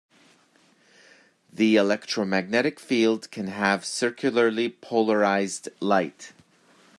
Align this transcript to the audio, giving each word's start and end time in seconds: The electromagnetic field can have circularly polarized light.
The 1.53 1.75
electromagnetic 1.75 2.79
field 2.79 3.29
can 3.29 3.49
have 3.49 3.85
circularly 3.85 4.67
polarized 4.69 5.69
light. 5.79 6.33